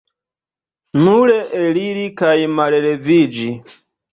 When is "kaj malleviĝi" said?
2.23-3.55